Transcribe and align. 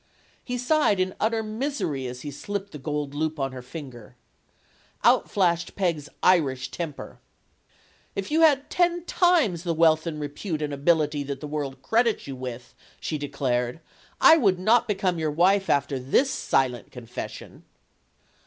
He 0.43 0.57
sighed 0.57 0.99
in 0.99 1.13
utter 1.19 1.43
misery 1.43 2.07
as 2.07 2.21
he 2.21 2.31
slipped 2.31 2.71
the 2.71 2.79
gold 2.79 3.13
loop 3.13 3.37
on 3.39 3.51
her 3.51 3.61
finger. 3.61 4.15
Out 5.03 5.29
flashed 5.29 5.75
Peg's 5.75 6.09
Irish 6.23 6.71
temper. 6.71 7.19
"If 8.15 8.31
you 8.31 8.41
had 8.41 8.67
ten 8.71 9.05
times 9.05 9.61
the 9.61 9.75
wealth 9.75 10.07
and 10.07 10.19
repute 10.19 10.63
and 10.63 10.73
ability 10.73 11.21
that 11.25 11.39
the 11.39 11.45
world 11.47 11.83
credits 11.83 12.25
you 12.25 12.35
with," 12.35 12.73
she 12.99 13.19
declared, 13.19 13.79
4 14.19 14.19
'I 14.31 14.37
would 14.37 14.57
not 14.57 14.87
become 14.87 15.19
your 15.19 15.29
wife 15.29 15.69
after 15.69 15.99
this 15.99 16.31
silent 16.31 16.91
con 16.91 17.05
fession." 17.05 17.61